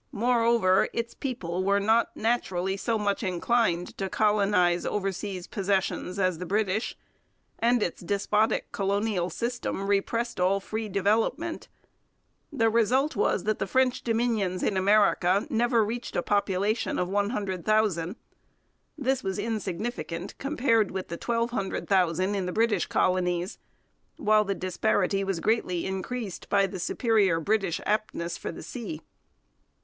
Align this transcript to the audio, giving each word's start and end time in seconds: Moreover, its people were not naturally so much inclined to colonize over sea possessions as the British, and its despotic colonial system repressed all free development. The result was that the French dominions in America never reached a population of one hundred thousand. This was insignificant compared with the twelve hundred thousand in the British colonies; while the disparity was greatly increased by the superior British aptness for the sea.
Moreover, 0.11 0.89
its 0.93 1.13
people 1.13 1.63
were 1.63 1.79
not 1.79 2.17
naturally 2.17 2.75
so 2.75 2.97
much 2.97 3.21
inclined 3.21 3.95
to 3.99 4.09
colonize 4.09 4.83
over 4.83 5.11
sea 5.11 5.39
possessions 5.51 6.17
as 6.17 6.39
the 6.39 6.45
British, 6.47 6.97
and 7.59 7.83
its 7.83 8.01
despotic 8.01 8.71
colonial 8.71 9.29
system 9.29 9.85
repressed 9.85 10.39
all 10.39 10.59
free 10.59 10.89
development. 10.89 11.67
The 12.51 12.67
result 12.67 13.15
was 13.15 13.43
that 13.43 13.59
the 13.59 13.67
French 13.67 14.01
dominions 14.03 14.63
in 14.63 14.75
America 14.75 15.45
never 15.51 15.85
reached 15.85 16.15
a 16.15 16.23
population 16.23 16.97
of 16.97 17.07
one 17.07 17.29
hundred 17.29 17.63
thousand. 17.63 18.15
This 18.97 19.21
was 19.23 19.37
insignificant 19.37 20.35
compared 20.39 20.89
with 20.89 21.09
the 21.09 21.17
twelve 21.17 21.51
hundred 21.51 21.87
thousand 21.87 22.33
in 22.33 22.47
the 22.47 22.51
British 22.51 22.87
colonies; 22.87 23.59
while 24.17 24.45
the 24.45 24.55
disparity 24.55 25.23
was 25.23 25.39
greatly 25.39 25.85
increased 25.85 26.49
by 26.49 26.65
the 26.65 26.79
superior 26.79 27.39
British 27.39 27.79
aptness 27.85 28.35
for 28.35 28.51
the 28.51 28.63
sea. 28.63 29.03